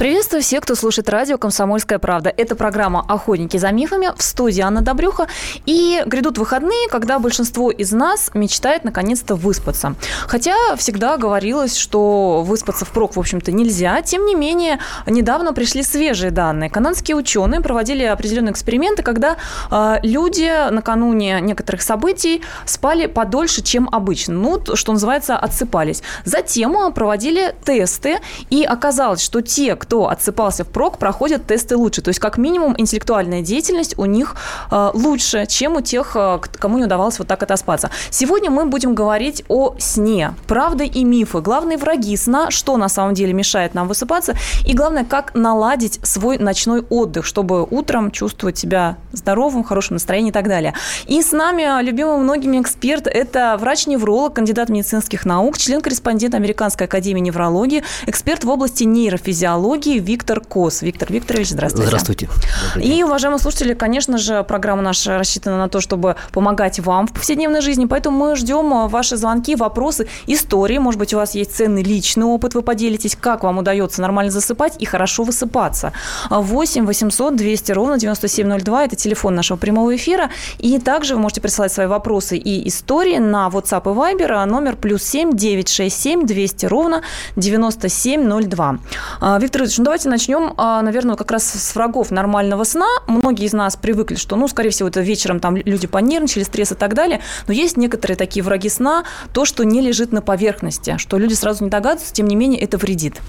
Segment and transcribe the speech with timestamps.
[0.00, 2.32] Приветствую всех, кто слушает радио «Комсомольская правда».
[2.34, 5.26] Это программа «Охотники за мифами» в студии Анна Добрюха.
[5.66, 9.96] И грядут выходные, когда большинство из нас мечтает наконец-то выспаться.
[10.26, 14.00] Хотя всегда говорилось, что выспаться впрок, в общем-то, нельзя.
[14.00, 16.70] Тем не менее, недавно пришли свежие данные.
[16.70, 19.36] Канадские ученые проводили определенные эксперименты, когда
[19.70, 24.32] э, люди накануне некоторых событий спали подольше, чем обычно.
[24.32, 26.02] Ну, что называется, отсыпались.
[26.24, 32.00] Затем проводили тесты, и оказалось, что те, кто кто отсыпался впрок, проходят тесты лучше.
[32.00, 34.36] То есть, как минимум, интеллектуальная деятельность у них
[34.70, 37.90] э, лучше, чем у тех, э, кому не удавалось вот так отоспаться.
[38.08, 40.34] Сегодня мы будем говорить о сне.
[40.46, 41.40] Правда и мифы.
[41.40, 46.38] Главные враги сна, что на самом деле мешает нам высыпаться, и главное, как наладить свой
[46.38, 50.72] ночной отдых, чтобы утром чувствовать себя здоровым, хорошим настроением и так далее.
[51.08, 57.82] И с нами любимый многими эксперт– это врач-невролог, кандидат медицинских наук, член-корреспондент Американской академии неврологии,
[58.06, 60.82] эксперт в области нейрофизиологии, психологии Виктор Кос.
[60.82, 61.86] Виктор Викторович, здравствуйте.
[61.86, 62.28] Здравствуйте.
[62.76, 67.62] И, уважаемые слушатели, конечно же, программа наша рассчитана на то, чтобы помогать вам в повседневной
[67.62, 70.78] жизни, поэтому мы ждем э, ваши звонки, вопросы, истории.
[70.78, 74.74] Может быть, у вас есть ценный личный опыт, вы поделитесь, как вам удается нормально засыпать
[74.78, 75.92] и хорошо высыпаться.
[76.28, 80.30] 8 800 200 ровно 9702– это телефон нашего прямого эфира.
[80.58, 84.76] И также вы можете присылать свои вопросы и истории на WhatsApp и Viber а номер
[84.76, 87.02] плюс 7 967 200 ровно
[87.36, 88.78] 9702.
[89.20, 92.88] А, Виктор Ильич, ну давайте начнем, а, наверное, как раз с врагов нормального сна.
[93.06, 96.74] Многие из нас привыкли, что, ну, скорее всего, это вечером там люди понервничали, стресс и
[96.74, 97.20] так далее.
[97.46, 101.62] Но есть некоторые такие враги сна, то, что не лежит на поверхности, что люди сразу
[101.62, 103.20] не догадываются, тем не менее, это вредит.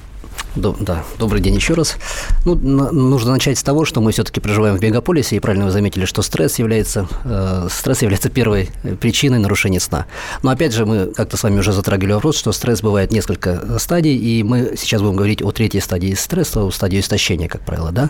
[0.55, 1.95] Да, добрый день еще раз.
[2.45, 6.03] Ну, нужно начать с того, что мы все-таки проживаем в мегаполисе, и правильно вы заметили,
[6.03, 10.07] что стресс является, э, стресс является первой причиной нарушения сна.
[10.43, 14.17] Но опять же, мы как-то с вами уже затрагивали вопрос, что стресс бывает несколько стадий,
[14.17, 18.09] и мы сейчас будем говорить о третьей стадии стресса, о стадии истощения, как правило, да.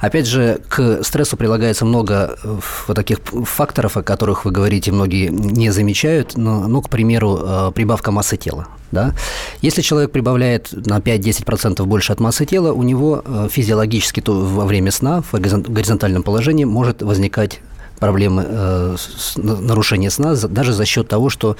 [0.00, 2.58] Опять же, к стрессу прилагается много э,
[2.88, 7.72] вот таких факторов, о которых вы говорите, многие не замечают, но, ну, к примеру, э,
[7.72, 8.66] прибавка массы тела.
[8.96, 9.12] Да?
[9.60, 14.64] Если человек прибавляет на 5-10% больше от массы тела, у него э, физиологически то во
[14.64, 17.60] время сна в горизонтальном положении может возникать
[17.98, 18.96] проблемы э,
[19.36, 21.58] нарушения сна даже за счет того, что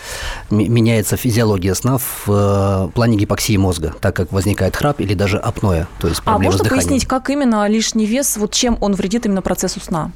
[0.49, 5.85] меняется физиология сна в э, плане гипоксии мозга, так как возникает храп или даже апноэ,
[6.01, 9.43] то есть проблемы А можно пояснить, как именно лишний вес, вот чем он вредит именно
[9.43, 10.11] процессу сна?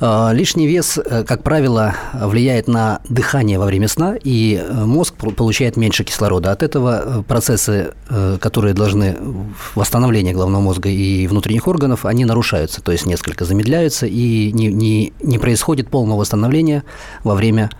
[0.00, 5.14] А, лишний вес, э, как правило, влияет на дыхание во время сна, и э, мозг
[5.14, 6.52] получает меньше кислорода.
[6.52, 7.92] От этого э, процессы,
[8.40, 9.16] которые должны
[9.74, 15.12] восстановление головного мозга и внутренних органов, они нарушаются, то есть несколько замедляются, и не, не,
[15.20, 16.84] не происходит полного восстановления
[17.24, 17.70] во время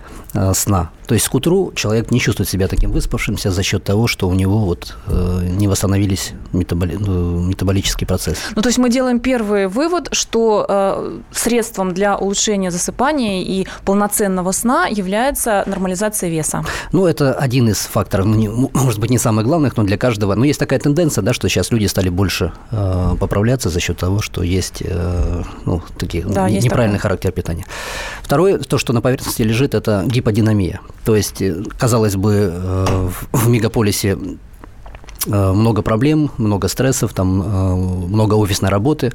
[0.52, 0.90] сна.
[1.06, 4.34] То есть к утру человек не чувствует себя таким выспавшимся за счет того, что у
[4.34, 6.96] него вот не восстановились метаболи...
[6.96, 8.40] Ну, метаболические процессы.
[8.54, 14.52] Ну, то есть мы делаем первый вывод, что э, средством для улучшения засыпания и полноценного
[14.52, 16.64] сна является нормализация веса?
[16.92, 20.34] Ну, это один из факторов, ну, не, может быть, не самых главных, но для каждого.
[20.34, 24.20] Но есть такая тенденция, да, что сейчас люди стали больше э, поправляться за счет того,
[24.20, 27.10] что есть, э, ну, такие да, не, неправильный такое.
[27.10, 27.66] характер питания.
[28.22, 30.80] Второе, то, что на поверхности лежит, это гиподинамия.
[31.04, 34.18] То есть, э, казалось бы, э, в мегаполисе
[35.26, 37.28] Э, много проблем, много стрессов, там
[38.08, 39.12] много офисной работы,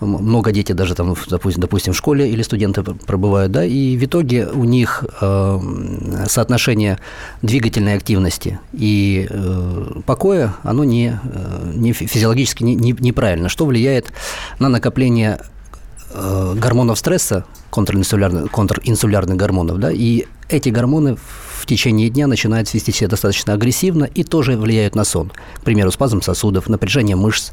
[0.00, 4.64] много детей даже там, допустим, в школе или студенты пробывают, да, и в итоге у
[4.64, 5.04] них
[6.26, 6.98] соотношение
[7.42, 9.28] двигательной активности и
[10.06, 11.20] покоя, оно не,
[11.74, 14.12] не физиологически не, не, неправильно, что влияет
[14.58, 15.38] на накопление
[16.14, 21.16] гормонов стресса, контринсулярных, контринсулярных гормонов, да, и эти гормоны
[21.62, 25.30] в течение дня начинают вести себя достаточно агрессивно и тоже влияют на сон.
[25.58, 27.52] К примеру, спазм сосудов, напряжение мышц.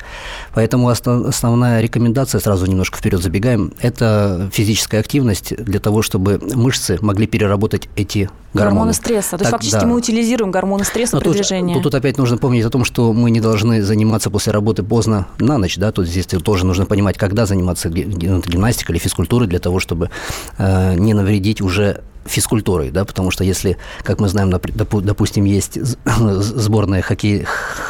[0.55, 7.27] Поэтому основная рекомендация, сразу немножко вперед забегаем, это физическая активность для того, чтобы мышцы могли
[7.27, 8.69] переработать эти гормоны.
[8.71, 9.37] Гормоны стресса.
[9.37, 9.85] То есть фактически да.
[9.85, 11.75] мы утилизируем гормоны стресса Но при тут, движении.
[11.75, 15.27] Тут, тут опять нужно помнить о том, что мы не должны заниматься после работы поздно
[15.37, 15.77] на ночь.
[15.77, 15.91] Да?
[15.91, 20.09] Тут здесь тоже нужно понимать, когда заниматься гимнастикой или физкультурой для того, чтобы
[20.57, 27.01] э, не навредить уже физкультурой, да, потому что если, как мы знаем, допустим, есть сборная
[27.01, 27.45] хоккей,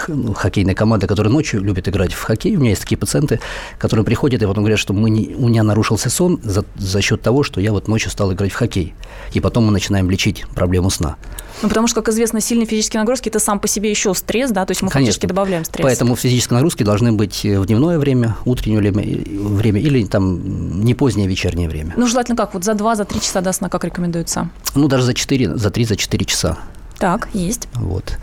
[0.08, 3.40] ну, хоккейная команда, которая ночью любит играть в хоккей, у меня есть такие пациенты,
[3.78, 7.22] которые приходят и потом говорят, что мы не, у меня нарушился сон за, за счет
[7.22, 8.94] того, что я вот ночью стал играть в хоккей,
[9.34, 11.18] и потом мы начинаем лечить проблему сна.
[11.62, 14.66] Ну, потому что, как известно, сильные физические нагрузки– это сам по себе еще стресс, да,
[14.66, 15.12] то есть мы Конечно.
[15.12, 15.84] фактически добавляем стресс.
[15.84, 21.28] Поэтому физические нагрузки должны быть в дневное время, утреннее время, время или там не позднее
[21.28, 21.94] вечернее время.
[21.98, 24.29] Ну, желательно как, вот за 2-3 за часа до сна, как рекомендуется?
[24.76, 26.58] Ну, даже за 4, за 3, за 4 часа.
[27.00, 27.68] Так, есть.
[27.76, 28.18] Вот.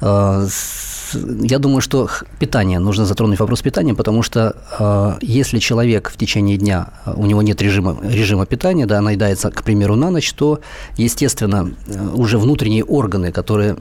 [0.00, 0.46] А,
[1.42, 2.08] я думаю, что
[2.38, 7.26] питание, нужно затронуть вопрос питания, потому что э, если человек в течение дня, а, у
[7.26, 10.60] него нет режима, режима питания, да, наедается, к примеру, на ночь, то,
[10.96, 13.76] естественно, э, уже внутренние органы, которые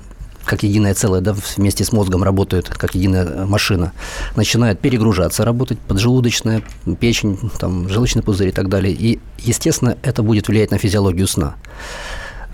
[0.49, 3.91] как единое целое, да, вместе с мозгом работают, как единая машина,
[4.35, 6.63] начинают перегружаться, работать поджелудочная,
[6.99, 8.91] печень, там, желчный пузырь и так далее.
[8.91, 11.55] И, естественно, это будет влиять на физиологию сна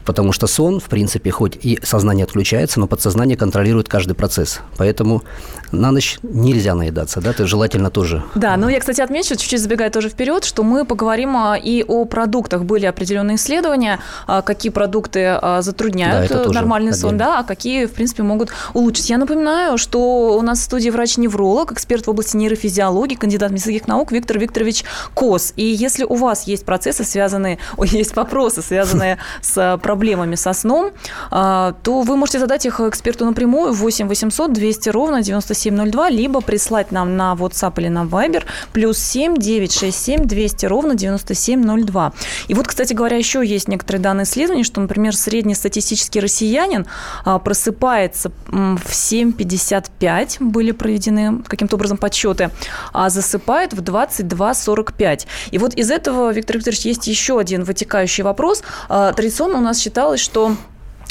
[0.06, 4.62] потому что сон, в принципе, хоть и сознание отключается, но подсознание контролирует каждый процесс.
[4.78, 5.24] Поэтому
[5.72, 8.24] на ночь нельзя наедаться, да, ты желательно тоже.
[8.36, 12.06] Да, ну я, кстати, отмечу, чуть-чуть забегая тоже вперед, что мы поговорим а, и о
[12.06, 12.63] продуктах.
[12.63, 17.10] Были определенные исследования, а, какие продукты а, затрудняют да, нормальный отдельно.
[17.10, 19.10] сон, да, а какие, в принципе, могут улучшить.
[19.10, 24.12] Я напоминаю, что у нас в студии врач-невролог, эксперт в области нейрофизиологии, кандидат медицинских наук
[24.12, 25.54] Виктор Викторович Кос.
[25.56, 30.53] И если у вас есть процессы, связанные, ой, есть вопросы, связанные с проблемами проблемами со
[30.53, 30.92] сном,
[31.31, 36.92] а, то вы можете задать их эксперту напрямую 8 800 200 ровно 9702, либо прислать
[36.92, 38.44] нам на WhatsApp или на Viber
[38.74, 42.13] плюс 7 967 200 ровно 9702.
[42.50, 46.86] И вот, кстати говоря, еще есть некоторые данные исследования, что, например, среднестатистический россиянин
[47.24, 52.50] а, просыпается в 7.55, были проведены каким-то образом подсчеты,
[52.92, 55.27] а засыпает в 22.45.
[55.51, 58.62] И вот из этого, Виктор Викторович, есть еще один вытекающий вопрос.
[58.89, 60.55] А, традиционно у нас считалось, что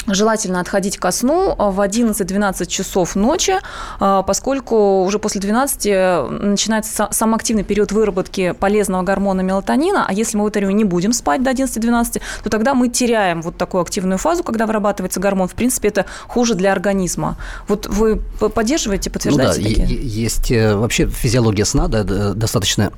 [0.07, 3.53] Желательно отходить ко сну в 11-12 часов ночи,
[3.99, 5.85] а, поскольку уже после 12
[6.29, 10.83] начинается самый активный период выработки полезного гормона мелатонина, а если мы в это время не
[10.83, 15.47] будем спать до 11-12, то тогда мы теряем вот такую активную фазу, когда вырабатывается гормон.
[15.47, 17.37] В принципе, это хуже для организма.
[17.67, 20.07] Вот вы поддерживаете, подтверждаете ну, да, такие?
[20.07, 22.91] Есть э, вообще физиология сна, да, достаточно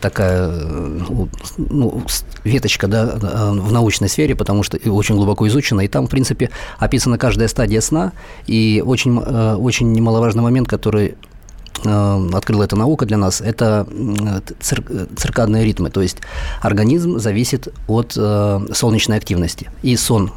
[0.00, 0.50] такая
[1.56, 2.02] ну,
[2.44, 6.47] веточка да, в научной сфере, потому что очень глубоко изучена, и там, в принципе,
[6.78, 8.12] описана каждая стадия сна,
[8.46, 11.16] и очень, э, очень немаловажный момент, который
[11.84, 13.86] э, открыла эта наука для нас, это
[14.60, 14.82] цир
[15.16, 15.90] циркадные ритмы.
[15.90, 16.18] То есть
[16.60, 19.70] организм зависит от э, солнечной активности.
[19.82, 20.32] И сон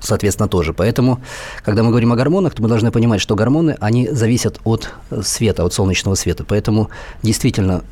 [0.00, 0.72] соответственно, тоже.
[0.72, 1.20] Поэтому,
[1.64, 4.90] когда мы говорим о гормонах, то мы должны понимать, что гормоны, они зависят от
[5.22, 6.44] света, от солнечного света.
[6.46, 6.90] Поэтому,
[7.22, 7.82] действительно,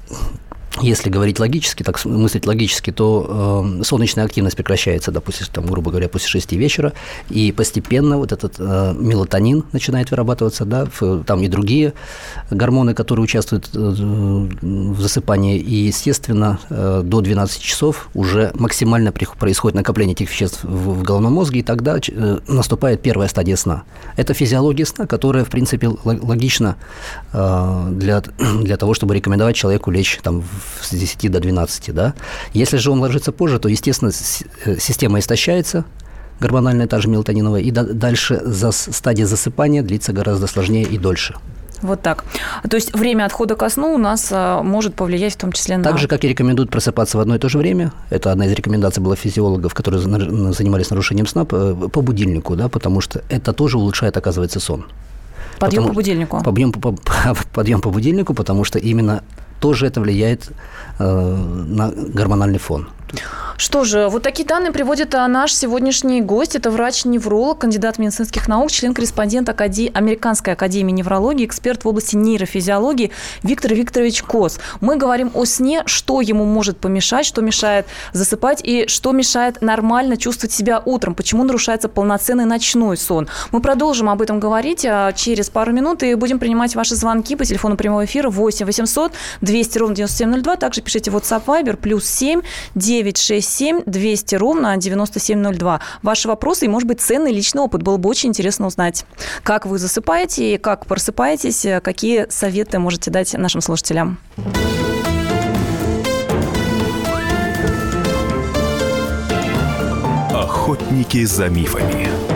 [0.80, 6.08] если говорить логически, так мыслить логически, то э, солнечная активность прекращается, допустим, там, грубо говоря,
[6.08, 6.92] после 6 вечера,
[7.30, 11.94] и постепенно вот этот э, мелатонин начинает вырабатываться, да, в, там и другие
[12.50, 19.76] гормоны, которые участвуют э, в засыпании, и, естественно, э, до 12 часов уже максимально происходит
[19.76, 23.84] накопление этих веществ в, в головном мозге, и тогда э, наступает первая стадия сна.
[24.16, 26.76] Это физиология сна, которая, в принципе, логична
[27.32, 28.22] э, для,
[28.62, 32.14] для того, чтобы рекомендовать человеку лечь там в с 10 до 12, да.
[32.52, 34.10] Если же он ложится позже, то, естественно,
[34.64, 35.84] э, система истощается,
[36.40, 41.34] гормональная, та же мелатониновая, и дальше за стадия засыпания длится гораздо сложнее и дольше.
[41.82, 42.24] Вот так.
[42.68, 45.84] То есть время отхода ко сну у нас а, может повлиять в том числе на...
[45.84, 47.92] Так же, как и рекомендуют просыпаться в одно и то же время.
[48.08, 53.00] Это одна из рекомендаций была физиологов, которые занимались нарушением сна по, по будильнику, да, потому
[53.00, 54.86] что это тоже улучшает, оказывается, сон.
[55.58, 56.42] Подъем потому, по будильнику.
[56.42, 56.94] Подъем по,
[57.52, 59.22] подъем по будильнику, потому что именно
[59.60, 60.50] тоже это влияет
[60.98, 62.88] э, на гормональный фон.
[63.56, 66.56] Что же, вот такие данные приводит а, наш сегодняшний гость.
[66.56, 69.90] Это врач-невролог, кандидат медицинских наук, член-корреспондент Акади...
[69.94, 74.58] Американской академии неврологии, эксперт в области нейрофизиологии Виктор Викторович Кос.
[74.80, 80.16] Мы говорим о сне, что ему может помешать, что мешает засыпать и что мешает нормально
[80.16, 83.28] чувствовать себя утром, почему нарушается полноценный ночной сон.
[83.52, 87.44] Мы продолжим об этом говорить а, через пару минут и будем принимать ваши звонки по
[87.44, 90.56] телефону прямого эфира 8 800 200 ровно 9702.
[90.56, 92.42] Также пишите WhatsApp Viber плюс 7
[93.02, 95.80] 967 7 200 ровно 9702.
[96.02, 97.82] Ваши вопросы и, может быть, ценный личный опыт.
[97.82, 99.04] Было бы очень интересно узнать,
[99.42, 104.18] как вы засыпаете и как просыпаетесь, какие советы можете дать нашим слушателям.
[110.32, 112.35] Охотники за мифами.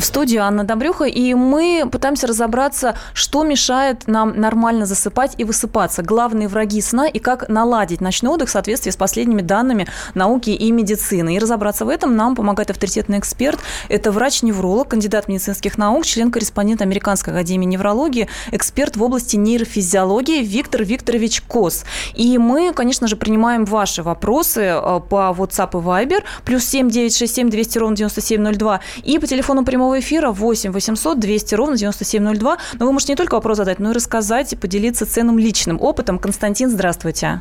[0.00, 6.02] в студию Анна Добрюха, и мы пытаемся разобраться, что мешает нам нормально засыпать и высыпаться,
[6.02, 10.72] главные враги сна и как наладить ночной отдых в соответствии с последними данными науки и
[10.72, 11.36] медицины.
[11.36, 13.60] И разобраться в этом нам помогает авторитетный эксперт.
[13.88, 21.42] Это врач-невролог, кандидат медицинских наук, член-корреспондент Американской академии неврологии, эксперт в области нейрофизиологии Виктор Викторович
[21.42, 21.84] Кос.
[22.14, 27.50] И мы, конечно же, принимаем ваши вопросы э, по WhatsApp и Viber, плюс 7 967
[27.50, 32.58] 200 ровно 9702, и по телефону прямого прямого эфира 8 800 200 ровно 9702.
[32.78, 36.18] Но вы можете не только вопрос задать, но и рассказать и поделиться ценным личным опытом.
[36.18, 37.40] Константин, здравствуйте.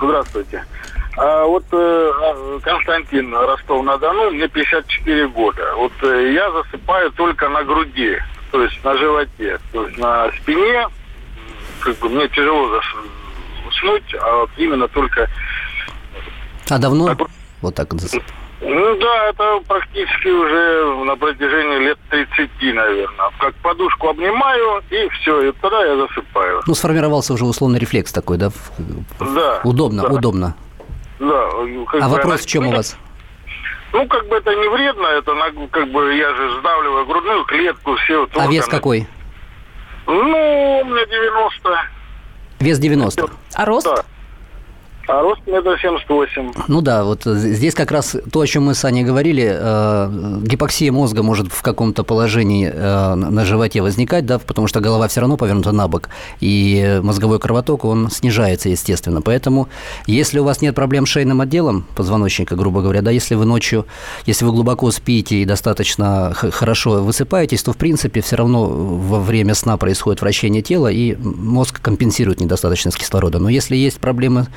[0.00, 0.64] Здравствуйте.
[1.18, 5.74] А вот э, а, Константин Ростов-на-Дону, мне 54 года.
[5.76, 8.18] Вот э, я засыпаю только на груди,
[8.50, 10.86] то есть на животе, то есть на спине.
[11.80, 12.84] Как бы мне тяжело зас...
[13.68, 15.28] уснуть, а вот именно только...
[16.68, 17.06] А давно?
[17.06, 17.16] На...
[17.62, 18.45] Вот так вот засыпаю.
[18.60, 23.30] Ну да, это практически уже на протяжении лет 30, наверное.
[23.38, 26.62] Как подушку обнимаю, и все, и тогда я засыпаю.
[26.66, 28.50] Ну, сформировался уже условный рефлекс такой, да?
[29.20, 29.60] Да.
[29.62, 30.08] Удобно, да.
[30.08, 30.56] удобно.
[31.18, 31.48] Да.
[32.00, 32.96] А вопрос в чем у вас?
[33.92, 35.34] Ну, как бы это не вредно, это
[35.70, 38.20] как бы я же сдавливаю грудную клетку, все.
[38.20, 39.06] Вот а вес какой?
[40.06, 41.70] Ну, у меня 90.
[42.60, 43.28] Вес 90.
[43.54, 43.86] А рост?
[43.86, 44.04] Да.
[45.08, 46.52] А рост метр семьдесят восемь.
[46.66, 50.90] Ну да, вот здесь как раз то, о чем мы с Аней говорили, э, гипоксия
[50.90, 55.36] мозга может в каком-то положении э, на животе возникать, да, потому что голова все равно
[55.36, 56.08] повернута на бок,
[56.40, 59.22] и мозговой кровоток, он снижается, естественно.
[59.22, 59.68] Поэтому,
[60.06, 63.86] если у вас нет проблем с шейным отделом позвоночника, грубо говоря, да, если вы ночью,
[64.26, 69.54] если вы глубоко спите и достаточно хорошо высыпаетесь, то, в принципе, все равно во время
[69.54, 73.38] сна происходит вращение тела, и мозг компенсирует недостаточность кислорода.
[73.38, 74.48] Но если есть проблемы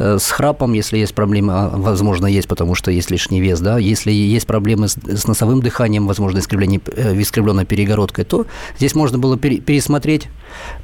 [0.00, 4.10] с храпом, если есть проблемы, а, возможно, есть, потому что есть лишний вес, да, если
[4.10, 8.46] есть проблемы с, с носовым дыханием, возможно, искривление, э, искривленной перегородкой, то
[8.78, 10.28] здесь можно было пересмотреть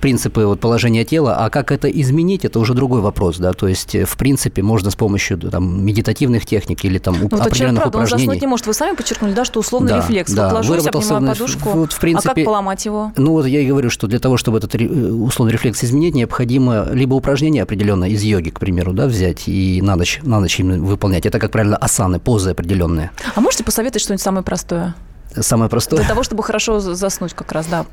[0.00, 3.96] принципы вот, положения тела, а как это изменить, это уже другой вопрос, да, то есть,
[3.96, 8.22] в принципе, можно с помощью там, медитативных техник или там ну, определенных человек, правда, упражнений.
[8.22, 10.86] Он заснуть не может, вы сами подчеркнули, да, что условный да, рефлекс, да, вот ложусь,
[10.86, 13.12] обнимаю подушку, вот, в принципе, а как поломать его?
[13.16, 16.88] Ну, вот я и говорю, что для того, чтобы этот э, условный рефлекс изменить, необходимо
[16.92, 20.84] либо упражнение определенное из йоги, к примеру, да, взять и на ночь, на ночь именно
[20.84, 21.26] выполнять.
[21.26, 23.10] Это, как правильно, асаны, позы определенные.
[23.34, 24.94] А можете посоветовать что-нибудь самое простое?
[25.38, 26.00] Самое простое?
[26.00, 27.86] Для того, чтобы хорошо заснуть как раз, да.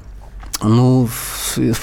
[0.64, 1.10] Ну,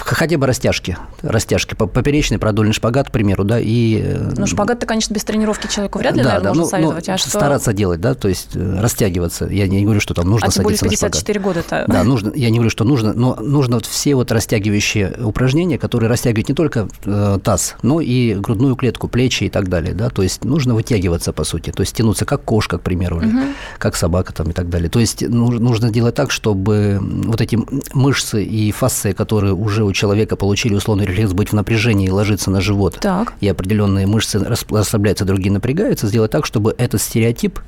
[0.00, 0.96] хотя бы растяжки.
[1.22, 1.74] Растяжки.
[1.74, 4.02] Поперечный продольный шпагат, к примеру, да, и...
[4.02, 7.06] Э, ну, шпагат-то, конечно, без тренировки человеку вряд ли, да, наверное, да, можно ну, советовать.
[7.06, 7.30] Ну, а что...
[7.30, 9.46] Стараться делать, да, то есть э, растягиваться.
[9.46, 11.84] Я не говорю, что там нужно а садиться более 54 года это...
[11.86, 16.08] Да, нужно, я не говорю, что нужно, но нужно вот все вот растягивающие упражнения, которые
[16.08, 20.22] растягивают не только э, таз, но и грудную клетку, плечи и так далее, да, то
[20.22, 23.26] есть нужно вытягиваться, по сути, то есть тянуться как кошка, к примеру, угу.
[23.26, 24.88] или как собака там и так далее.
[24.88, 27.58] То есть нужно делать так, чтобы вот эти
[27.92, 32.50] мышцы и фасции, которые уже у человека получили условный рефлекс быть в напряжении и ложиться
[32.50, 33.34] на живот, так.
[33.40, 37.60] и определенные мышцы расслабляются, другие напрягаются, сделать так, чтобы этот стереотип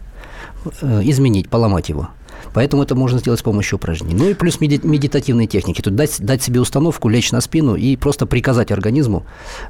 [0.80, 2.08] э, изменить, поломать его.
[2.54, 4.14] Поэтому это можно сделать с помощью упражнений.
[4.14, 5.80] Ну и плюс медитативные техники.
[5.80, 9.24] Тут дать, дать себе установку, лечь на спину и просто приказать организму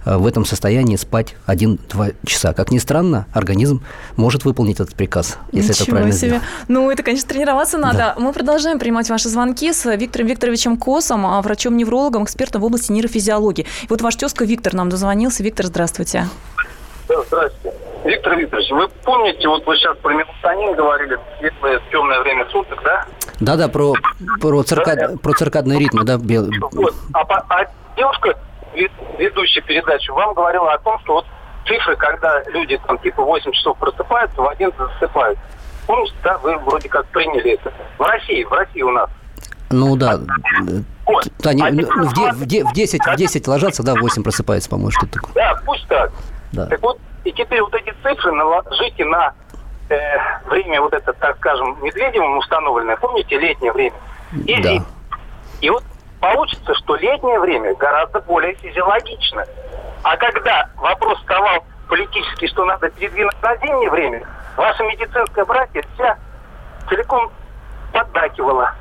[0.05, 2.53] э, в этом состоянии спать 1-2 часа.
[2.53, 3.83] Как ни странно, организм
[4.17, 6.29] может выполнить этот приказ, если Ничего это правильно себе.
[6.29, 6.45] Сделать.
[6.69, 7.99] Ну, это, конечно, тренироваться надо.
[7.99, 8.15] Да.
[8.19, 13.63] Мы продолжаем принимать ваши звонки с Виктором Викторовичем Косом, а, врачом-неврологом, экспертом в области нейрофизиологии.
[13.83, 15.43] И вот ваш тезка Виктор нам дозвонился.
[15.43, 16.29] Виктор, здравствуйте.
[17.09, 17.82] Да, здравствуйте.
[18.05, 23.05] Виктор Викторович, вы помните, вот вы сейчас про мелатонин говорили, светлое темное время суток, да?
[23.41, 23.95] Да-да, про,
[24.41, 25.17] про, циркад, да?
[25.23, 26.19] про циркадные ритмы, да?
[26.19, 26.49] Бел...
[26.73, 26.95] Вот.
[27.15, 27.65] А, а
[27.97, 28.37] девушка,
[29.19, 31.27] ведущая передачу, вам говорила о том, что вот
[31.67, 35.39] цифры, когда люди там типа 8 часов просыпаются, в 11 засыпают.
[35.87, 37.73] Помните, да, вы вроде как приняли это.
[37.99, 39.11] В России, в России у нас.
[39.71, 40.21] Ну да.
[41.07, 41.29] Вот.
[41.41, 44.91] Таня, а в, в, в, в, 10, в 10 ложатся, да, в 8 просыпается, по-моему,
[44.91, 45.33] что такое.
[45.35, 46.13] Да, пусть так.
[46.53, 46.67] Да.
[46.67, 49.33] Так вот, и теперь вот эти цифры наложите на
[49.89, 49.97] э,
[50.47, 53.97] время вот это, так скажем, Медведевым установленное, помните, летнее время?
[54.47, 54.71] И, да.
[54.71, 54.81] и,
[55.61, 55.85] и вот
[56.21, 59.45] получится, что летнее время гораздо более физиологично.
[60.03, 64.23] А когда вопрос вставал политический, что надо передвинуть на зимнее время,
[64.57, 66.17] ваша медицинская братья вся
[66.89, 67.31] целиком
[67.93, 68.75] поддакивала.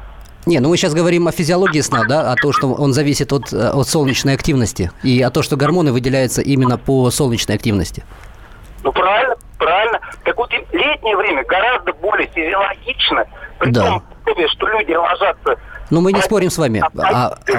[0.46, 3.54] Не, ну мы сейчас говорим о физиологии сна, да, о том, что он зависит от,
[3.54, 8.04] э, от солнечной активности, и о том, что гормоны выделяются именно по солнечной активности.
[8.84, 10.00] Ну правильно, правильно.
[10.24, 13.26] Так вот летнее время гораздо более физиологично,
[13.60, 13.86] при да.
[13.86, 14.04] том,
[14.48, 15.58] что люди ложатся
[15.92, 16.82] но мы не спорим с вами.
[16.82, 17.58] А, а, э,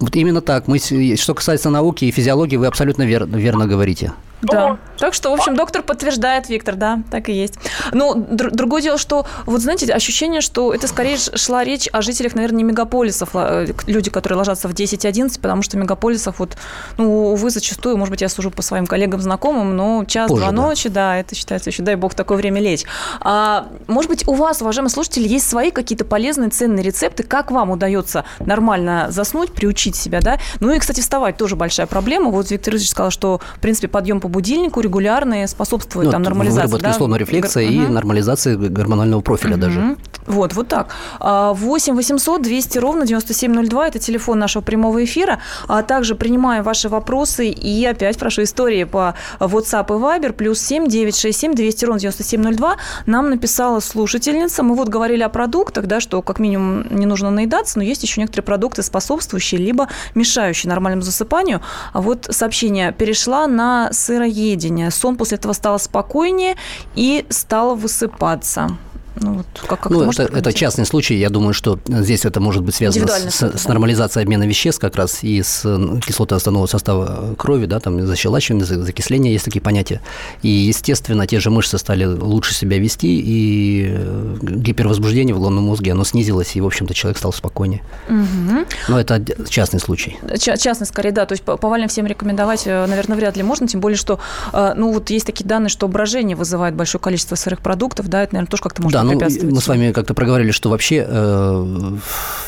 [0.00, 0.66] вот именно так.
[0.66, 4.12] Мы, что касается науки и физиологии, вы абсолютно вер, верно говорите.
[4.42, 4.78] Да.
[4.98, 7.54] Так что, в общем, доктор подтверждает, Виктор, да, так и есть.
[7.92, 12.34] Ну, др- другое дело, что, вот знаете, ощущение, что это скорее шла речь о жителях,
[12.34, 16.56] наверное, не мегаполисов, э, люди, которые ложатся в 10-11, потому что в мегаполисах, вот,
[16.98, 20.52] ну, увы, зачастую, может быть, я сужу по своим коллегам, знакомым, но час-два да.
[20.52, 22.84] ночи, да, это считается еще, дай бог, такое время лечь.
[23.20, 27.70] А, может быть, у вас, уважаемые слушатели, есть свои какие-то полезные, ценные рецепты, как вам
[27.70, 30.38] удается нормально заснуть, приучить себя, да?
[30.60, 32.30] Ну и, кстати, вставать тоже большая проблема.
[32.30, 36.62] Вот Виктор Ильич сказал, что, в принципе, подъем по будильнику регулярные способствуют ну, там, нормализации.
[36.62, 36.90] Выработке да?
[36.90, 37.70] условно рефлекса Гор...
[37.70, 37.92] и угу.
[37.92, 39.60] нормализации гормонального профиля угу.
[39.60, 39.96] даже.
[40.26, 40.94] Вот, вот так.
[41.20, 45.40] 8 800 200 ровно 9702– это телефон нашего прямого эфира.
[45.68, 50.32] А также принимаем ваши вопросы и опять прошу истории по WhatsApp и Viber.
[50.32, 52.76] Плюс 7 967 200 ровно 9702.
[53.06, 54.62] Нам написала слушательница.
[54.62, 58.20] Мы вот говорили о продуктах, да, что как минимум не нужно наедаться, но есть еще
[58.20, 61.60] некоторые продукты, способствующие либо мешающие нормальному засыпанию.
[61.92, 64.90] А вот сообщение перешла на сыроедение.
[64.90, 66.56] Сон после этого стал спокойнее
[66.94, 68.76] и стал высыпаться.
[69.16, 71.16] Ну, вот как, как ну это, это частный случай.
[71.16, 74.96] Я думаю, что здесь это может быть связано с, с, с нормализацией обмена веществ как
[74.96, 75.62] раз и с
[76.06, 80.00] кислотно-основного состава крови, да, там защелачивание, закисление, есть такие понятия.
[80.42, 85.92] И, естественно, те же мышцы стали лучше себя вести, и э, гипервозбуждение в головном мозге,
[85.92, 87.82] оно снизилось, и, в общем-то, человек стал спокойнее.
[88.08, 88.66] Угу.
[88.88, 90.18] Но это частный случай.
[90.38, 91.26] Ч- частный, скорее, да.
[91.26, 94.20] То есть повально всем рекомендовать, э, наверное, вряд ли можно, тем более, что,
[94.52, 98.34] э, ну, вот есть такие данные, что брожение вызывает большое количество сырых продуктов, да, это,
[98.34, 99.18] наверное, тоже как-то можно да, ну,
[99.50, 101.96] мы с вами как-то проговорили, что вообще э,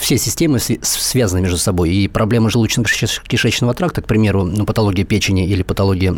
[0.00, 1.90] все системы связаны между собой.
[1.92, 6.14] И проблема желудочно-кишечного тракта, к примеру, ну, патология печени или патология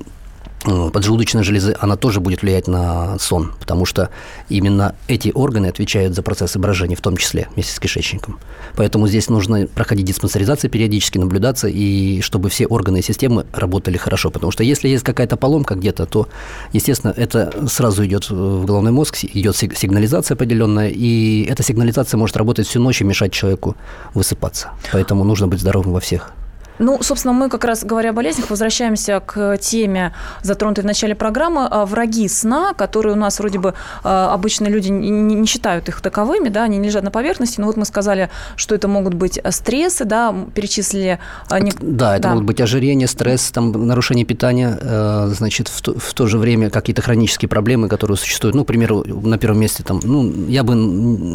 [0.64, 4.10] поджелудочной железы, она тоже будет влиять на сон, потому что
[4.48, 8.38] именно эти органы отвечают за процессы брожения, в том числе вместе с кишечником.
[8.74, 14.30] Поэтому здесь нужно проходить диспансеризацию, периодически наблюдаться, и чтобы все органы и системы работали хорошо.
[14.30, 16.28] Потому что если есть какая-то поломка где-то, то,
[16.72, 22.66] естественно, это сразу идет в головной мозг, идет сигнализация определенная, и эта сигнализация может работать
[22.66, 23.76] всю ночь и мешать человеку
[24.14, 24.70] высыпаться.
[24.92, 26.32] Поэтому нужно быть здоровым во всех
[26.78, 30.12] ну, собственно, мы как раз говоря о болезнях, возвращаемся к теме,
[30.42, 34.88] затронутой в начале программы, а, враги сна, которые у нас вроде бы а, обычные люди
[34.88, 38.74] не считают их таковыми, да, они не лежат на поверхности, но вот мы сказали, что
[38.74, 41.18] это могут быть стрессы, да, перечислили...
[41.48, 42.28] А, да, это да.
[42.30, 46.70] могут быть ожирение, стресс, там, нарушение питания, э, значит, в то, в то же время
[46.70, 48.54] какие-то хронические проблемы, которые существуют.
[48.54, 50.74] Ну, к примеру, на первом месте, там, ну, я бы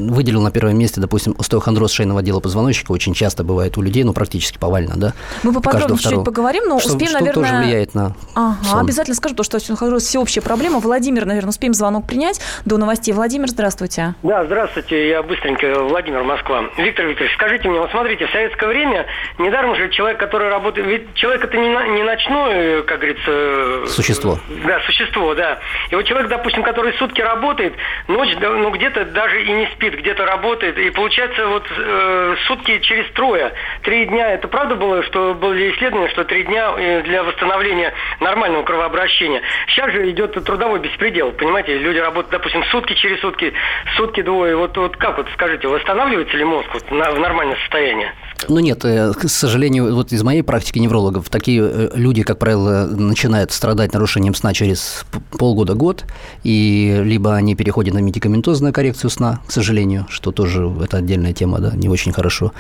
[0.09, 4.13] выделил на первом месте, допустим, остеохондроз шейного отдела позвоночника, очень часто бывает у людей, ну,
[4.13, 7.49] практически повально, да, мы поподробнее чуть поговорим, но что, успеем, что наверное...
[7.49, 8.79] тоже влияет на Ага, сон.
[8.79, 10.79] обязательно скажу, то, что всеобщая проблема.
[10.79, 13.13] Владимир, наверное, успеем звонок принять до новостей.
[13.13, 14.15] Владимир, здравствуйте.
[14.23, 16.65] Да, здравствуйте, я быстренько, Владимир, Москва.
[16.77, 19.05] Виктор Викторович, скажите мне, вот смотрите, в советское время
[19.37, 20.87] недаром же человек, который работает...
[20.87, 23.85] Ведь человек это не, не ночное, как говорится...
[23.87, 24.39] Существо.
[24.65, 25.59] Да, существо, да.
[25.89, 27.73] И вот человек, допустим, который сутки работает,
[28.07, 33.11] ночь, ну, где-то даже и не спит, где-то работает, и получается вот э, сутки через
[33.13, 34.33] трое, три дня.
[34.33, 39.41] Это правда было, что что были исследования, что три дня э, для восстановления нормального кровообращения.
[39.67, 43.53] Сейчас же идет трудовой беспредел, понимаете, люди работают, допустим, сутки через сутки,
[43.97, 44.55] сутки двое.
[44.55, 48.13] Вот, вот как вот скажите, восстанавливается ли мозг вот, на, в нормальное состояние?
[48.49, 52.85] Ну нет, э, к сожалению, вот из моей практики неврологов, такие э, люди, как правило,
[52.85, 55.05] начинают страдать нарушением сна через
[55.37, 56.05] полгода-год,
[56.43, 61.59] и либо они переходят на медикаментозную коррекцию сна, к сожалению, что тоже это отдельная тема,
[61.59, 62.51] да, не очень хорошо,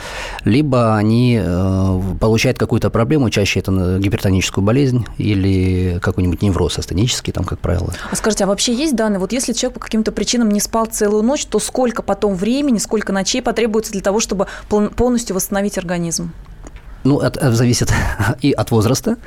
[0.45, 7.43] либо они э, получают какую-то проблему, чаще это гипертоническую болезнь или какой-нибудь невроз астенический, там,
[7.43, 7.93] как правило.
[8.09, 11.23] А скажите, а вообще есть данные, вот если человек по каким-то причинам не спал целую
[11.23, 16.31] ночь, то сколько потом времени, сколько ночей потребуется для того, чтобы полностью восстановить организм?
[17.03, 17.91] Ну, это зависит
[18.41, 19.17] и от возраста,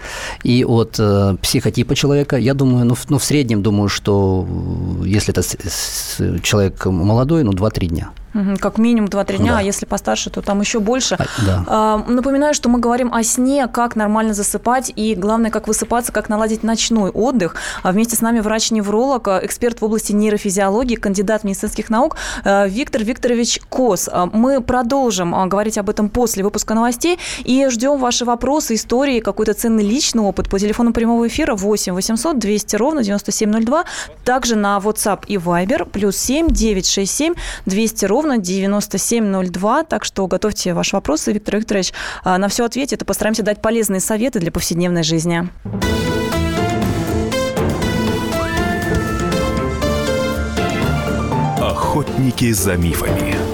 [0.44, 2.37] и от э, психотипа человека.
[2.37, 4.46] Я думаю, ну, ну, в среднем думаю, что
[5.04, 5.42] если это
[6.40, 8.11] человек молодой, ну, 2-3 дня.
[8.61, 9.59] Как минимум 2-3 дня, да.
[9.59, 11.14] а если постарше, то там еще больше.
[11.14, 11.64] А, да.
[11.66, 16.29] а, напоминаю, что мы говорим о сне, как нормально засыпать и, главное, как высыпаться, как
[16.29, 17.55] наладить ночной отдых.
[17.83, 23.61] А вместе с нами врач-невролог, эксперт в области нейрофизиологии, кандидат медицинских наук э, Виктор Викторович
[23.68, 24.09] Кос.
[24.11, 29.55] А, мы продолжим говорить об этом после выпуска новостей и ждем ваши вопросы, истории, какой-то
[29.55, 33.85] ценный личный опыт по телефону прямого эфира 8 800 200 ровно 9702,
[34.25, 37.35] также на WhatsApp и Viber плюс 7 967
[37.66, 39.85] 200 ровно ровно 9702.
[39.85, 44.01] Так что готовьте ваши вопросы, Виктор Викторович а, на все ответит и постараемся дать полезные
[44.01, 45.49] советы для повседневной жизни.
[51.61, 53.54] Охотники за мифами.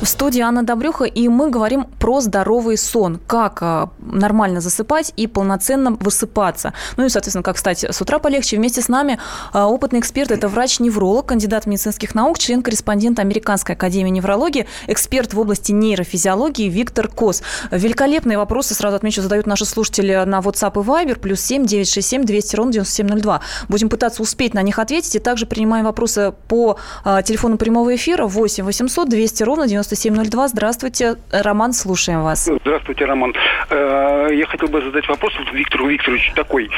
[0.00, 5.26] В студии Анна Добрюха, и мы говорим про здоровый сон, как а, нормально засыпать и
[5.26, 6.72] полноценно высыпаться.
[6.96, 8.56] Ну и, соответственно, как стать с утра полегче.
[8.56, 9.18] Вместе с нами
[9.52, 15.72] а, опытный эксперт, это врач-невролог, кандидат медицинских наук, член-корреспондент Американской академии неврологии, эксперт в области
[15.72, 17.42] нейрофизиологии Виктор Кос.
[17.70, 22.56] Великолепные вопросы, сразу отмечу, задают наши слушатели на WhatsApp и Viber, плюс 7 967 200
[22.56, 23.40] ровно 9702.
[23.68, 28.24] Будем пытаться успеть на них ответить, и также принимаем вопросы по а, телефону прямого эфира
[28.24, 30.48] 8 800 200 ровно 97 9702.
[30.48, 32.48] Здравствуйте, Роман, слушаем вас.
[32.64, 33.34] Здравствуйте, Роман.
[33.68, 36.70] Э, я хотел бы задать вопрос Виктору Викторовичу такой.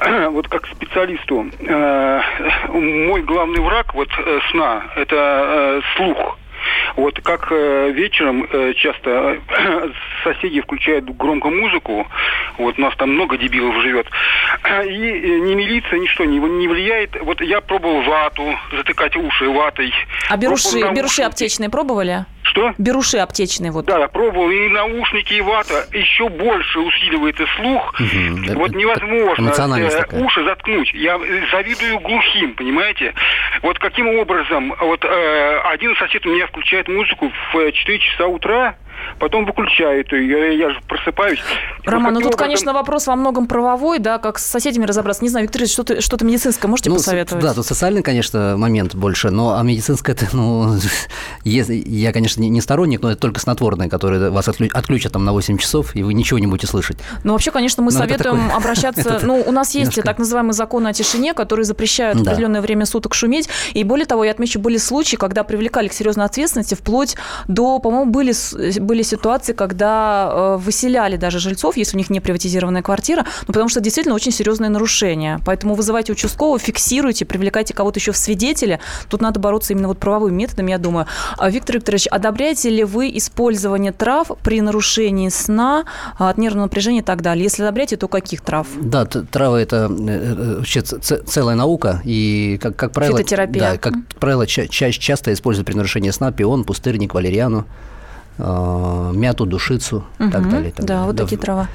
[0.30, 2.20] Вот как специалисту, э,
[2.68, 6.38] мой главный враг вот э, сна– это слух.
[6.96, 9.88] Вот как э, вечером э, часто э,
[10.24, 12.06] соседи включают громко музыку,
[12.58, 14.06] вот у нас там много дебилов живет,
[14.86, 17.16] и ни милиция, ничто не, не влияет.
[17.22, 19.92] Вот я пробовал вату, затыкать уши ватой.
[20.28, 22.26] А беруши, беруши аптечные пробовали?
[22.42, 22.74] Что?
[22.78, 23.84] Беруши аптечные вот.
[23.84, 24.50] Да, пробовал.
[24.50, 27.94] И наушники, и вата еще больше усиливает и слух.
[28.00, 28.58] Угу.
[28.58, 30.92] Вот невозможно э, уши заткнуть.
[30.94, 31.18] Я
[31.52, 33.14] завидую глухим, понимаете?
[33.62, 34.74] Вот каким образом?
[34.80, 38.76] Вот э, один сосед у меня включает музыку в 4 часа утра,
[39.18, 41.40] потом выключают ее, я, я же просыпаюсь.
[41.84, 42.38] Роман, ну тут, образом...
[42.38, 45.22] конечно, вопрос во многом правовой, да, как с соседями разобраться.
[45.22, 47.44] Не знаю, Виктор, что-то, что-то медицинское можете ну, посоветовать?
[47.44, 50.74] Да, тут социальный, конечно, момент больше, но а медицинское, это, ну,
[51.44, 55.94] я, конечно, не сторонник, но это только снотворное, которое вас отключат там на 8 часов,
[55.94, 56.98] и вы ничего не будете слышать.
[57.24, 58.56] Ну, вообще, конечно, мы но советуем такое...
[58.56, 63.14] обращаться, ну, у нас есть так называемый закон о тишине, который запрещает определенное время суток
[63.14, 67.16] шуметь, и более того, я отмечу, были случаи, когда привлекали к серьезной ответственности, вплоть
[67.48, 68.32] до, по-моему, были
[68.90, 73.68] были ситуации, когда э, выселяли даже жильцов, если у них не приватизированная квартира, ну, потому
[73.68, 75.38] что действительно очень серьезные нарушения.
[75.46, 78.80] Поэтому вызывайте участкового, фиксируйте, привлекайте кого-то еще в свидетели.
[79.08, 81.06] Тут надо бороться именно вот правовым методом, я думаю.
[81.38, 85.84] А, Виктор Викторович, одобряете ли вы использование трав при нарушении сна,
[86.18, 87.44] от нервного напряжения и так далее?
[87.44, 88.66] Если одобряете, то каких трав?
[88.82, 93.20] Да, травы– это э, э, вообще целая наука, и, как, как правило...
[93.50, 97.66] Да, как правило, ча- часто используют при нарушении сна пион, пустырник, валериану.
[98.42, 100.72] Э, мяту, душицу и угу, так далее.
[100.72, 101.06] Так да, далее.
[101.06, 101.24] вот да.
[101.24, 101.68] такие трава.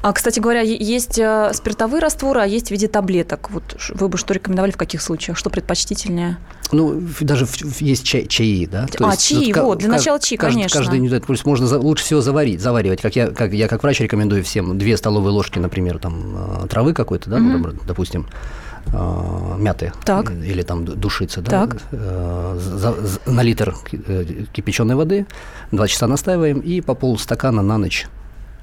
[0.00, 3.50] А, кстати говоря, есть э, спиртовые растворы, а есть в виде таблеток.
[3.50, 5.36] Вот вы бы что рекомендовали в каких случаях?
[5.36, 6.38] Что предпочтительнее?
[6.70, 7.48] Ну, даже
[7.80, 8.86] есть чай, чаи, да?
[8.86, 10.78] То а, есть, чаи, ну, вот, для начала чаи, каждый, конечно.
[10.78, 13.00] Каждый, то есть можно за, лучше всего заварить, заваривать.
[13.00, 16.94] Как я, как, я как врач рекомендую всем две столовые ложки, например, там, э, травы
[16.94, 17.70] какой-то, да, угу.
[17.84, 18.28] допустим,
[18.92, 20.30] э, мяты так.
[20.30, 21.76] или там душицы, да, так.
[21.92, 25.26] Э, за, за, на литр э, кипяченой воды,
[25.72, 28.06] два часа настаиваем и по полстакана на ночь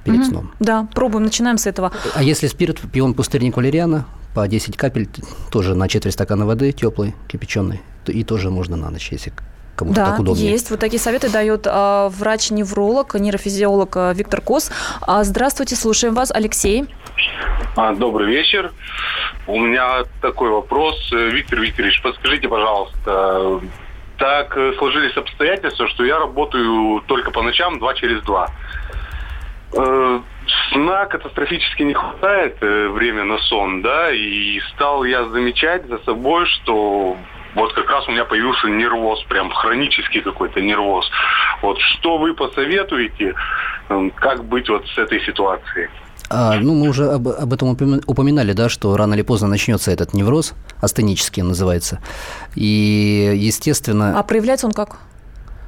[0.04, 0.28] перед угу.
[0.28, 0.50] сном.
[0.60, 1.92] Да, пробуем, начинаем с этого.
[2.14, 5.08] А если спирт, пион пустырник валериана, по 10 капель,
[5.50, 9.32] тоже на четверть стакана воды теплой, кипяченой, и тоже можно на ночь, если
[9.76, 10.50] кому-то да, так удобнее.
[10.50, 10.70] есть.
[10.70, 14.70] Вот такие советы дает а, врач-невролог, нейрофизиолог а, Виктор Кос.
[15.00, 16.86] А, здравствуйте, слушаем вас, Алексей.
[17.76, 18.72] А, добрый вечер.
[19.46, 21.10] У меня такой вопрос.
[21.12, 23.60] Виктор Викторович, подскажите, пожалуйста,
[24.18, 28.50] так сложились обстоятельства, что я работаю только по ночам, два через два.
[29.72, 30.20] Э,
[30.72, 36.46] сна катастрофически не хватает, э, время на сон, да, и стал я замечать за собой,
[36.46, 37.16] что
[37.54, 41.10] вот как раз у меня появился нервоз, прям хронический какой-то нервоз.
[41.62, 43.34] Вот что вы посоветуете,
[44.16, 45.88] как быть вот с этой ситуацией?
[46.28, 47.70] А, ну, мы уже об, об этом
[48.06, 52.00] упоминали, да, что рано или поздно начнется этот невроз, астенический называется.
[52.54, 54.18] И, естественно...
[54.18, 54.98] А проявляется он как?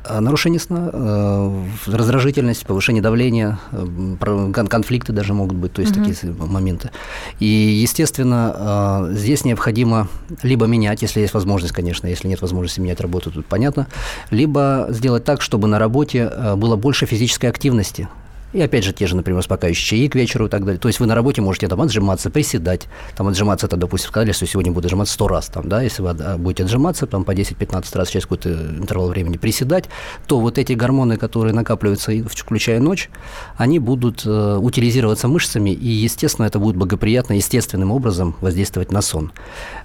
[0.05, 3.59] А, нарушение сна, э, раздражительность, повышение давления,
[4.55, 6.05] конфликты даже могут быть, то есть угу.
[6.05, 6.91] такие моменты.
[7.41, 10.09] И, естественно, э, здесь необходимо
[10.43, 13.87] либо менять, если есть возможность, конечно, если нет возможности менять работу, тут понятно,
[14.31, 18.09] либо сделать так, чтобы на работе было больше физической активности.
[18.53, 20.79] И опять же, те же, например, успокаивающие чаи к вечеру и так далее.
[20.79, 22.89] То есть вы на работе можете там отжиматься, приседать.
[23.17, 25.47] Там отжиматься, это, допустим, сказали, что сегодня буду отжиматься 100 раз.
[25.47, 29.85] Там, да, если вы будете отжиматься там, по 10-15 раз через какой-то интервал времени приседать,
[30.27, 33.11] то вот эти гормоны, которые накапливаются, включая ночь,
[33.57, 39.33] они будут э, утилизироваться мышцами, и, естественно, это будет благоприятно, естественным образом воздействовать на сон.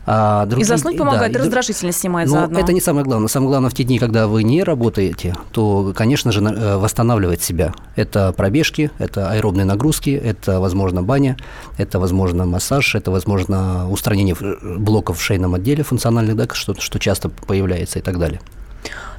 [0.06, 2.60] А другие, и заснуть помогает, да, и раздражительность снимает но заодно.
[2.60, 3.28] это не самое главное.
[3.28, 7.74] Самое главное, в те дни, когда вы не работаете, то, конечно же, э, восстанавливать себя.
[7.96, 11.36] Это пробежки, это аэробные нагрузки, это, возможно, баня,
[11.80, 17.30] это, возможно, массаж, это, возможно, устранение блоков в шейном отделе функциональных, да, что, что часто
[17.30, 18.40] появляется и так далее.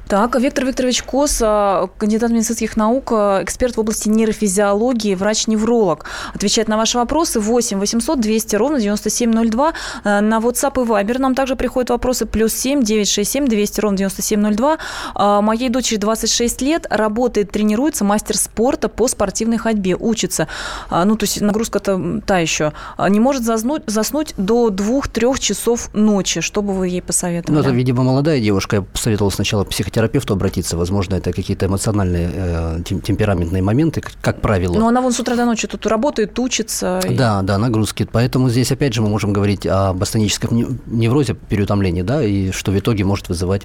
[0.07, 6.05] Так, Виктор Викторович Кос, а, кандидат медицинских наук, а, эксперт в области нейрофизиологии, врач-невролог.
[6.35, 9.73] Отвечает на ваши вопросы 8 800 200 ровно 9702.
[10.03, 12.27] А, на WhatsApp и Viber нам также приходят вопросы.
[12.27, 15.41] Плюс 7 967 200 ровно 9702.
[15.41, 20.47] Моей дочери 26 лет, работает, тренируется, мастер спорта по спортивной ходьбе, учится.
[20.91, 22.73] Ну, то есть нагрузка-то та еще.
[23.09, 26.41] Не может заснуть, заснуть до 2-3 часов ночи.
[26.41, 27.55] Что бы вы ей посоветовали?
[27.55, 28.77] Ну, это, видимо, молодая девушка.
[28.77, 30.75] Я посоветовал сначала психотерапевту терапевту обратиться.
[30.77, 34.77] Возможно, это какие-то эмоциональные, э, темпераментные моменты, как правило.
[34.77, 36.99] Но она вон с утра до ночи тут работает, учится.
[37.09, 38.05] Да, да, нагрузки.
[38.11, 42.77] Поэтому здесь, опять же, мы можем говорить об астеническом неврозе, переутомлении, да, и что в
[42.77, 43.61] итоге может вызывать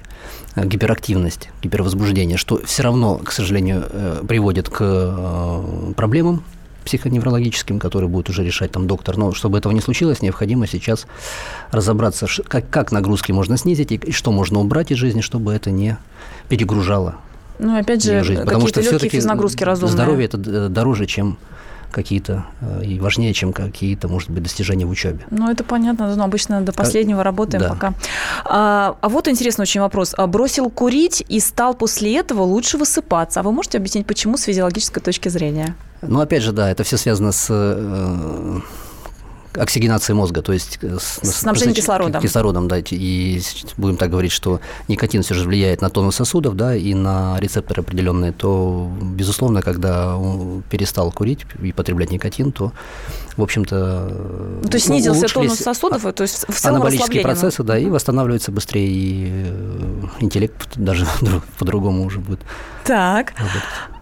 [0.55, 6.43] э, гиперактивность, гипервозбуждение, что все равно, к сожалению, э, приводит к э, проблемам
[6.85, 9.17] психоневрологическим, которые будет уже решать там доктор.
[9.17, 11.07] Но чтобы этого не случилось, необходимо сейчас
[11.71, 15.71] разобраться, как, как нагрузки можно снизить и, и что можно убрать из жизни, чтобы это
[15.71, 15.97] не
[16.49, 17.15] перегружало.
[17.59, 18.43] Ну, опять же, жизнь.
[18.43, 19.93] Потому что все-таки нагрузки разумные.
[19.93, 20.37] Здоровье это
[20.69, 21.37] дороже, чем
[21.91, 25.25] какие-то э, и важнее, чем какие-то, может быть, достижения в учебе.
[25.29, 27.69] Ну, это понятно, но обычно до последнего работаем да.
[27.69, 27.93] пока.
[28.45, 30.13] А, а вот интересный очень вопрос.
[30.17, 33.39] А бросил курить и стал после этого лучше высыпаться.
[33.39, 35.75] А вы можете объяснить, почему с физиологической точки зрения?
[36.01, 37.47] Ну, опять же, да, это все связано с
[39.53, 42.21] э, оксигенацией мозга, то есть э, снабжение кислородом.
[42.21, 43.41] Кислородом, да, и
[43.77, 47.81] будем так говорить, что никотин все же влияет на тонус сосудов, да, и на рецепторы
[47.81, 52.71] определенные, то, безусловно, когда он перестал курить и потреблять никотин, то,
[53.37, 54.59] в общем-то...
[54.63, 58.51] Ну, то есть снизился тонус сосудов, то есть в целом Анаболические процессы, да, и восстанавливается
[58.51, 59.53] быстрее, и
[60.19, 61.05] интеллект даже
[61.57, 62.39] по-другому уже будет.
[62.83, 63.33] Так.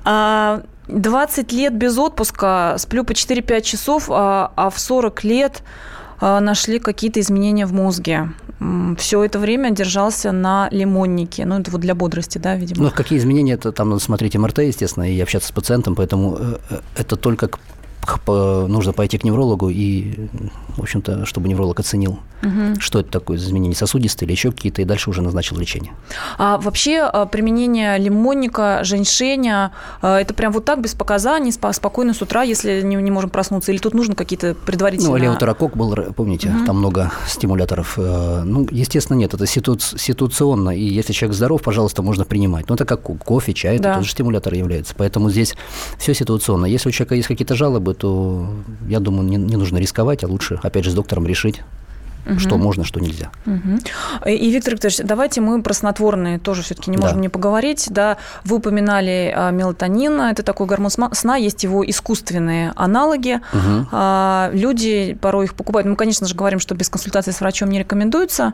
[0.06, 5.64] А 20 лет без отпуска, сплю по 4-5 часов, а, а в 40 лет
[6.20, 8.30] а, нашли какие-то изменения в мозге.
[8.98, 11.46] Все это время держался на лимоннике.
[11.46, 12.84] Ну, это вот для бодрости, да, видимо.
[12.84, 16.58] Ну, какие изменения, это там надо смотреть МРТ, естественно, и общаться с пациентом, поэтому э,
[16.70, 17.50] э, это только
[18.18, 20.28] к нужно пойти к неврологу и,
[20.76, 22.80] в общем-то, чтобы невролог оценил, угу.
[22.80, 25.94] что это такое, изменение сосудистые или еще какие-то, и дальше уже назначил лечение.
[26.38, 32.22] А вообще а, применение лимонника, женьшеня, а, это прям вот так, без показаний, спокойно с
[32.22, 35.12] утра, если не, не можем проснуться, или тут нужно какие-то предварительные...
[35.12, 36.66] Ну, леутерокок был, помните, угу.
[36.66, 37.96] там много стимуляторов.
[37.98, 42.70] Э, ну, естественно, нет, это ситуационно, и если человек здоров, пожалуйста, можно принимать.
[42.70, 43.96] Но это как кофе, чай, это да.
[43.96, 44.94] тоже стимулятор является.
[44.98, 45.56] Поэтому здесь
[45.98, 46.66] все ситуационно.
[46.66, 48.50] Если у человека есть какие-то жалобы, то,
[48.88, 51.62] я думаю, не, не нужно рисковать, а лучше, опять же, с доктором решить,
[52.26, 52.40] угу.
[52.40, 53.32] что можно, что нельзя.
[53.46, 54.30] Угу.
[54.30, 57.22] И, Виктор Викторович, давайте мы про снотворные тоже все-таки не можем да.
[57.22, 57.88] не поговорить.
[57.90, 63.42] Да, вы упоминали а, мелатонин, это такой гормон сна, есть его искусственные аналоги.
[63.54, 63.88] Угу.
[63.92, 65.88] А, люди порой их покупают.
[65.88, 68.54] Мы, конечно же, говорим, что без консультации с врачом не рекомендуется,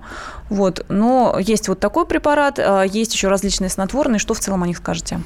[0.49, 4.19] вот, но есть вот такой препарат, а, есть еще различные снотворные.
[4.19, 5.21] Что в целом о них скажете?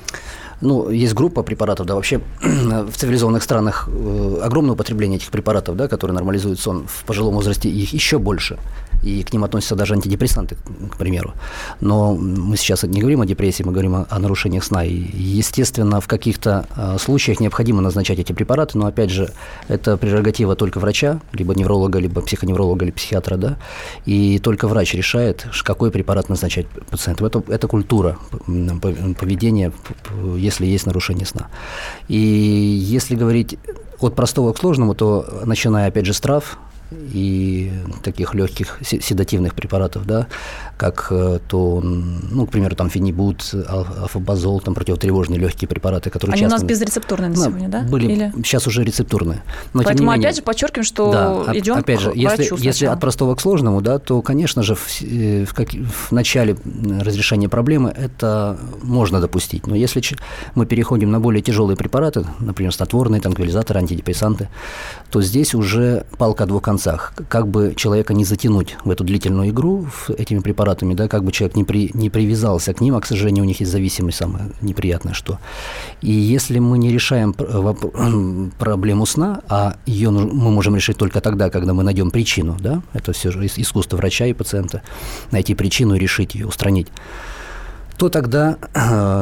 [0.62, 5.88] Ну, есть группа препаратов, да, вообще в цивилизованных странах э, огромное употребление этих препаратов, да,
[5.88, 6.86] которые нормализуют сон.
[6.88, 8.58] В пожилом возрасте их еще больше
[9.03, 10.57] и к ним относятся даже антидепрессанты,
[10.91, 11.33] к примеру.
[11.79, 14.83] Но мы сейчас не говорим о депрессии, мы говорим о, о нарушениях сна.
[14.83, 19.31] И, естественно, в каких-то э, случаях необходимо назначать эти препараты, но, опять же,
[19.67, 23.57] это прерогатива только врача, либо невролога, либо психоневролога, или психиатра, да,
[24.05, 27.25] и только врач решает, какой препарат назначать пациенту.
[27.25, 28.17] Это, это культура
[29.19, 29.71] поведения,
[30.35, 31.47] если есть нарушение сна.
[32.07, 33.57] И если говорить
[33.99, 36.57] от простого к сложному, то начиная, опять же, с трав,
[36.91, 37.71] и
[38.04, 40.28] таких легких седативных препаратов, да,
[40.78, 46.41] как э, то, ну, к примеру, там фенибут, алфабазол, там противотревожные легкие препараты, которые Они
[46.41, 46.56] часто...
[46.56, 47.82] у нас безрецептурные на ну, сегодня, да?
[47.82, 48.34] Были, Или...
[48.38, 49.43] сейчас уже рецептурные.
[49.73, 51.12] Но, Поэтому менее, опять же подчеркиваем, что
[51.45, 54.75] да, идем опять же, к если, если от простого к сложному, да, то, конечно же,
[54.75, 56.56] в, э, в, как, в начале
[57.02, 59.67] разрешения проблемы это можно допустить.
[59.67, 60.02] Но если
[60.56, 64.49] мы переходим на более тяжелые препараты, например, снотворные, транквилизаторы, антидепрессанты,
[65.12, 66.79] то здесь уже палка о двух концах.
[67.28, 69.88] Как бы человека не затянуть в эту длительную игру
[70.18, 73.44] этими препаратами, да, как бы человек не, при, не привязался к ним, а, к сожалению,
[73.44, 75.39] у них есть зависимость самое неприятное, что.
[76.02, 77.34] И если мы не решаем
[78.60, 83.13] проблему сна, а ее мы можем решить только тогда, когда мы найдем причину, да, это
[83.13, 84.82] все же искусство врача и пациента,
[85.32, 86.88] найти причину и решить ее, устранить,
[87.98, 88.58] то тогда,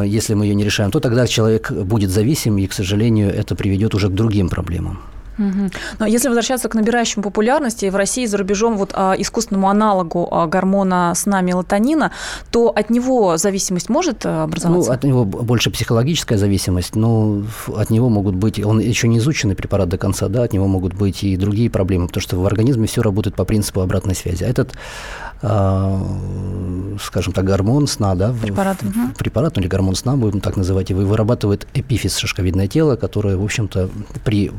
[0.06, 3.96] если мы ее не решаем, то тогда человек будет зависим, и, к сожалению, это приведет
[3.96, 5.00] уже к другим проблемам.
[5.38, 5.69] Угу.
[6.00, 10.28] Но если возвращаться к набирающему популярности в России и за рубежом вот, а, искусственному аналогу
[10.32, 12.12] а, гормона сна мелатонина,
[12.52, 14.89] то от него зависимость может а, образоваться?
[14.89, 17.43] Ну, от него больше психологическая зависимость, но
[17.76, 20.93] от него могут быть, он еще не изученный препарат до конца, да, от него могут
[20.93, 24.43] быть и другие проблемы, потому что в организме все работает по принципу обратной связи.
[24.43, 24.73] А этот
[25.41, 26.02] а,
[27.00, 29.13] скажем так, гормон сна, да, препарат, угу.
[29.17, 33.43] препарат ну, или гормон сна, будем так называть его, вырабатывает эпифиз, шишковидное тело, которое, в
[33.43, 33.89] общем-то,
[34.23, 34.52] при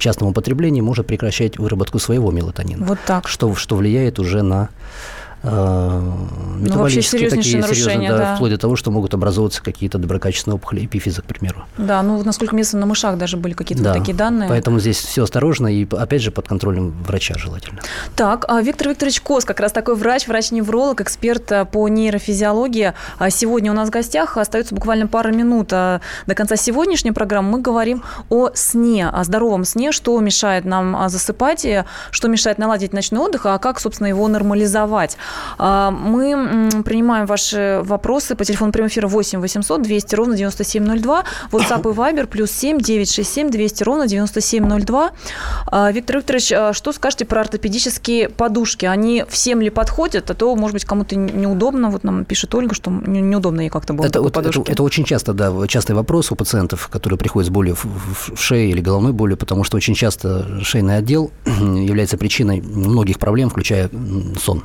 [0.00, 2.84] частном употреблении может прекращать выработку своего мелатонина.
[2.84, 3.28] Вот так.
[3.28, 4.68] Что, что влияет уже на
[5.42, 6.00] Э,
[6.58, 8.34] ну, вообще такие, серьезно, да, да.
[8.34, 11.64] вплоть до того, что могут образовываться какие-то доброкачественные опухоли эпифиза, к примеру.
[11.78, 14.48] Да, ну, насколько мне на мышах даже были какие-то да, вот такие данные.
[14.48, 17.80] поэтому здесь все осторожно и, опять же, под контролем врача желательно.
[18.16, 22.92] Так, а Виктор Викторович Кос, как раз такой врач, врач-невролог, эксперт э, по нейрофизиологии.
[23.18, 26.00] А сегодня у нас в гостях остается буквально пара минут до
[26.34, 27.52] конца сегодняшней программы.
[27.52, 31.66] Мы говорим о сне, о здоровом сне, что мешает нам засыпать,
[32.10, 35.16] что мешает наладить ночной отдых, а как, собственно, его нормализовать.
[35.58, 41.80] А, мы принимаем ваши вопросы по телефону прямого эфира 8 800 200 ровно 9702, WhatsApp
[41.80, 45.10] и Viber плюс 7 967 200 ровно 9702.
[45.66, 48.86] А, Виктор Викторович, а, что скажете про ортопедические подушки?
[48.86, 50.30] Они всем ли подходят?
[50.30, 51.90] А то, может быть, кому-то неудобно.
[51.90, 55.32] Вот нам пишет Ольга, что неудобно ей как-то было это, вот, это, это очень часто,
[55.32, 59.12] да, частый вопрос у пациентов, которые приходят с болью в, в, в шее или головной
[59.12, 63.90] болью, потому что очень часто шейный отдел является причиной многих проблем, включая
[64.38, 64.64] сон.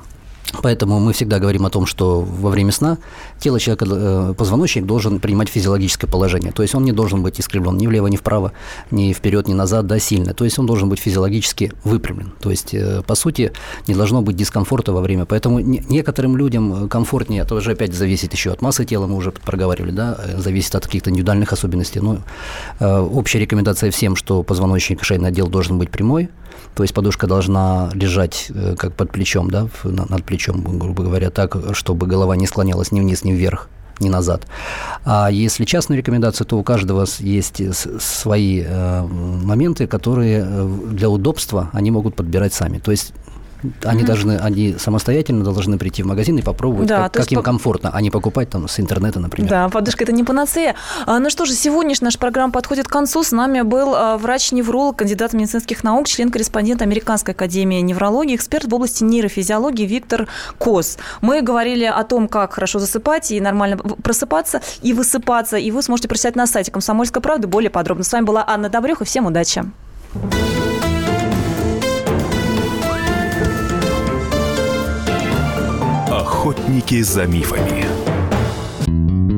[0.62, 2.98] Поэтому мы всегда говорим о том, что во время сна
[3.40, 6.52] тело человека, э, позвоночник должен принимать физиологическое положение.
[6.52, 8.52] То есть он не должен быть искривлен ни влево, ни вправо,
[8.92, 10.34] ни вперед, ни назад, да, сильно.
[10.34, 12.34] То есть он должен быть физиологически выпрямлен.
[12.42, 13.52] То есть, э, по сути,
[13.88, 15.26] не должно быть дискомфорта во время.
[15.26, 19.92] Поэтому некоторым людям комфортнее, это уже опять зависит еще от массы тела, мы уже проговаривали,
[19.92, 22.00] да, э, зависит от каких-то индивидуальных особенностей.
[22.00, 22.20] Но
[22.80, 26.30] общая рекомендация всем, что позвоночник шейный отдел должен быть прямой,
[26.76, 31.56] то есть подушка должна лежать э, как под плечом, да, над плечом, грубо говоря, так,
[31.74, 34.46] чтобы голова не склонялась ни вниз, ни вверх не назад.
[35.06, 37.62] А если частную рекомендацию, то у каждого есть
[38.02, 42.80] свои э, моменты, которые э, для удобства они могут подбирать сами.
[42.80, 43.14] То есть
[43.84, 44.06] они mm-hmm.
[44.06, 47.44] должны, они самостоятельно должны прийти в магазин и попробовать, да, как, как им по...
[47.44, 49.50] комфортно, а не покупать там с интернета, например.
[49.50, 50.76] Да, подушка это не панацея.
[51.06, 53.24] А, ну что же, сегодняшняя наша программа подходит к концу.
[53.24, 59.04] С нами был а, врач-невролог, кандидат медицинских наук, член-корреспондент Американской академии неврологии, эксперт в области
[59.04, 60.98] нейрофизиологии Виктор Кос.
[61.22, 65.58] Мы говорили о том, как хорошо засыпать и нормально просыпаться и высыпаться.
[65.58, 68.04] И вы сможете прочитать на сайте Комсомольской правды более подробно.
[68.04, 69.06] С вами была Анна Добрюха.
[69.06, 69.64] Всем удачи.
[76.46, 77.86] Охотники за мифами.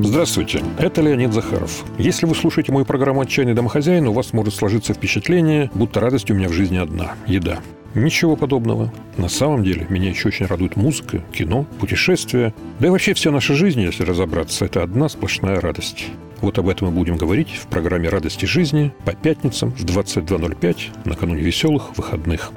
[0.04, 1.82] Здравствуйте, это Леонид Захаров.
[1.96, 6.34] Если вы слушаете мою программу «Отчаянный домохозяин», у вас может сложиться впечатление, будто радость у
[6.34, 7.60] меня в жизни одна– еда.
[7.94, 8.92] Ничего подобного.
[9.16, 12.52] На самом деле, меня еще очень радует музыка, кино, путешествия.
[12.78, 16.08] Да и вообще вся наша жизнь, если разобраться, это одна сплошная радость.
[16.42, 21.40] Вот об этом мы будем говорить в программе «Радости жизни» по пятницам в 22.05 накануне
[21.40, 22.52] веселых выходных.